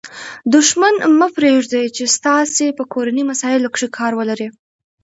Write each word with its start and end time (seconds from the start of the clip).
دوښمن 0.53 0.95
مه 1.19 1.27
پرېږدئ، 1.35 1.85
چي 1.95 2.03
ستاسي 2.15 2.67
په 2.77 2.83
کورنۍ 2.93 3.23
مسائلو 3.31 3.71
کښي 3.73 3.87
کار 3.97 4.11
ولري. 4.19 4.47